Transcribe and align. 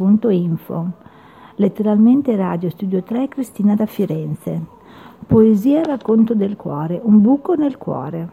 Info. 0.00 0.92
Letteralmente 1.56 2.36
Radio 2.36 2.70
Studio 2.70 3.02
3 3.02 3.26
Cristina 3.26 3.74
da 3.74 3.86
Firenze. 3.86 4.64
Poesia 5.26 5.82
racconto 5.82 6.36
del 6.36 6.54
cuore, 6.54 7.00
un 7.02 7.20
buco 7.20 7.54
nel 7.54 7.78
cuore. 7.78 8.28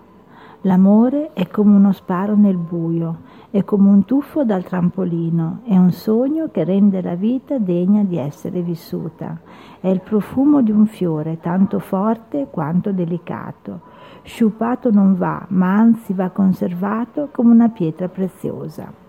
L'amore 0.62 1.34
è 1.34 1.48
come 1.48 1.76
uno 1.76 1.92
sparo 1.92 2.36
nel 2.36 2.58
buio, 2.58 3.22
è 3.50 3.64
come 3.64 3.90
un 3.90 4.06
tuffo 4.06 4.44
dal 4.44 4.64
trampolino, 4.64 5.62
è 5.66 5.76
un 5.76 5.92
sogno 5.92 6.50
che 6.52 6.64
rende 6.64 7.02
la 7.02 7.16
vita 7.16 7.58
degna 7.58 8.04
di 8.04 8.18
essere 8.20 8.62
vissuta. 8.62 9.40
È 9.80 9.88
il 9.88 10.02
profumo 10.02 10.62
di 10.62 10.70
un 10.70 10.86
fiore, 10.86 11.40
tanto 11.40 11.80
forte 11.80 12.46
quanto 12.52 12.92
delicato. 12.92 13.82
Sciupato 14.22 14.92
non 14.92 15.16
va, 15.16 15.44
ma 15.50 15.74
anzi 15.74 16.14
va 16.14 16.30
conservato 16.30 17.30
come 17.32 17.52
una 17.52 17.70
pietra 17.70 18.08
preziosa 18.08 19.02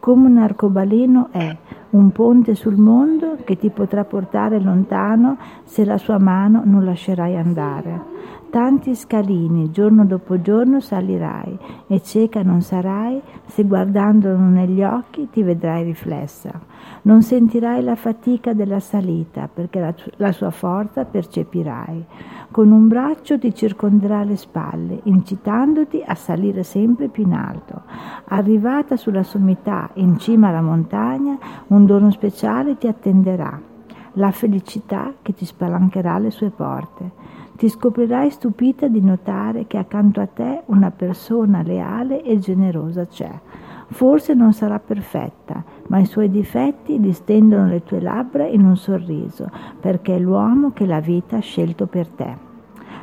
come 0.00 0.28
un 0.28 0.38
arcobaleno 0.38 1.28
è, 1.30 1.56
un 1.90 2.10
ponte 2.10 2.54
sul 2.54 2.76
mondo 2.76 3.36
che 3.44 3.56
ti 3.56 3.70
potrà 3.70 4.04
portare 4.04 4.60
lontano 4.60 5.38
se 5.64 5.84
la 5.84 5.98
sua 5.98 6.18
mano 6.18 6.62
non 6.64 6.84
lascerai 6.84 7.36
andare. 7.36 8.16
Tanti 8.50 8.94
scalini, 8.94 9.70
giorno 9.70 10.06
dopo 10.06 10.40
giorno 10.40 10.80
salirai 10.80 11.58
e 11.86 12.00
cieca 12.00 12.42
non 12.42 12.62
sarai 12.62 13.20
se 13.44 13.64
guardandolo 13.64 14.38
negli 14.38 14.82
occhi 14.82 15.28
ti 15.30 15.42
vedrai 15.42 15.84
riflessa. 15.84 16.58
Non 17.02 17.20
sentirai 17.22 17.82
la 17.82 17.94
fatica 17.94 18.54
della 18.54 18.80
salita 18.80 19.50
perché 19.52 19.80
la, 19.80 19.94
la 20.16 20.32
sua 20.32 20.50
forza 20.50 21.04
percepirai. 21.04 22.04
Con 22.50 22.70
un 22.70 22.88
braccio 22.88 23.38
ti 23.38 23.54
circonderà 23.54 24.24
le 24.24 24.36
spalle, 24.36 25.00
incitandoti 25.02 26.02
a 26.04 26.14
salire 26.14 26.62
sempre 26.62 27.08
più 27.08 27.24
in 27.24 27.34
alto. 27.34 27.82
Arrivata 28.28 28.96
sulla 28.96 29.22
sommità, 29.22 29.90
in 29.94 30.18
cima 30.18 30.48
alla 30.48 30.62
montagna, 30.62 31.36
un 31.78 31.86
dono 31.86 32.10
speciale 32.10 32.76
ti 32.76 32.88
attenderà, 32.88 33.58
la 34.14 34.32
felicità 34.32 35.14
che 35.22 35.32
ti 35.32 35.44
spalancherà 35.44 36.18
le 36.18 36.30
sue 36.30 36.50
porte. 36.50 37.12
Ti 37.56 37.68
scoprirai 37.68 38.30
stupita 38.30 38.88
di 38.88 39.00
notare 39.00 39.66
che 39.66 39.78
accanto 39.78 40.20
a 40.20 40.26
te 40.26 40.62
una 40.66 40.90
persona 40.90 41.62
leale 41.62 42.22
e 42.22 42.38
generosa 42.38 43.06
c'è. 43.06 43.30
Forse 43.90 44.34
non 44.34 44.52
sarà 44.52 44.80
perfetta, 44.80 45.62
ma 45.86 45.98
i 45.98 46.04
suoi 46.04 46.30
difetti 46.30 46.98
distendono 46.98 47.68
le 47.68 47.84
tue 47.84 48.00
labbra 48.00 48.46
in 48.46 48.64
un 48.64 48.76
sorriso, 48.76 49.48
perché 49.80 50.16
è 50.16 50.18
l'uomo 50.18 50.72
che 50.72 50.84
la 50.84 51.00
vita 51.00 51.36
ha 51.36 51.40
scelto 51.40 51.86
per 51.86 52.08
te. 52.08 52.36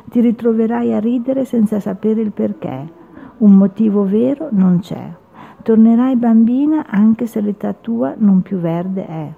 Ti 0.08 0.20
ritroverai 0.20 0.92
a 0.92 1.00
ridere 1.00 1.44
senza 1.46 1.80
sapere 1.80 2.20
il 2.20 2.30
perché. 2.30 2.92
Un 3.38 3.52
motivo 3.52 4.04
vero 4.04 4.48
non 4.52 4.78
c'è. 4.80 5.24
Tornerai 5.66 6.14
bambina 6.14 6.86
anche 6.86 7.26
se 7.26 7.40
l'età 7.40 7.72
tua 7.72 8.14
non 8.16 8.40
più 8.40 8.58
verde 8.58 9.04
è. 9.04 9.32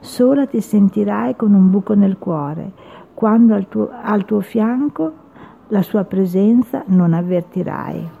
Sola 0.00 0.44
ti 0.44 0.60
sentirai 0.60 1.34
con 1.36 1.54
un 1.54 1.70
buco 1.70 1.94
nel 1.94 2.18
cuore, 2.18 2.72
quando 3.14 3.54
al 3.54 3.66
tuo, 3.66 3.88
al 3.90 4.26
tuo 4.26 4.40
fianco 4.40 5.12
la 5.68 5.80
sua 5.80 6.04
presenza 6.04 6.82
non 6.88 7.14
avvertirai. 7.14 8.19